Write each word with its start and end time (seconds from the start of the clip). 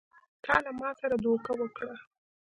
تا 0.43 0.55
له 0.65 0.71
ما 0.79 0.89
سره 0.99 1.15
دوکه 1.25 1.51
وکړه! 1.59 1.93